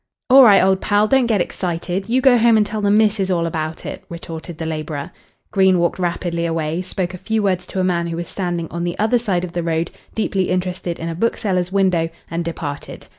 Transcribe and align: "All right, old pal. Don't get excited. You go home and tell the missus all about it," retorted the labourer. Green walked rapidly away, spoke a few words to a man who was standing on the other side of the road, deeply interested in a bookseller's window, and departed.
"All 0.31 0.43
right, 0.45 0.63
old 0.63 0.81
pal. 0.81 1.07
Don't 1.07 1.27
get 1.27 1.41
excited. 1.41 2.09
You 2.09 2.21
go 2.21 2.35
home 2.39 2.57
and 2.57 2.65
tell 2.65 2.81
the 2.81 2.89
missus 2.89 3.29
all 3.29 3.45
about 3.45 3.85
it," 3.85 4.03
retorted 4.09 4.57
the 4.57 4.65
labourer. 4.65 5.11
Green 5.51 5.77
walked 5.77 5.99
rapidly 5.99 6.47
away, 6.47 6.81
spoke 6.81 7.13
a 7.13 7.19
few 7.19 7.43
words 7.43 7.67
to 7.67 7.79
a 7.79 7.83
man 7.83 8.07
who 8.07 8.15
was 8.17 8.27
standing 8.27 8.67
on 8.71 8.83
the 8.83 8.97
other 8.97 9.19
side 9.19 9.43
of 9.43 9.51
the 9.51 9.61
road, 9.61 9.91
deeply 10.15 10.49
interested 10.49 10.97
in 10.97 11.07
a 11.07 11.13
bookseller's 11.13 11.71
window, 11.71 12.09
and 12.31 12.43
departed. 12.43 13.09